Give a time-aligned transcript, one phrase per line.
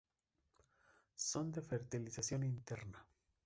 [1.29, 2.99] Son de fertilización interna.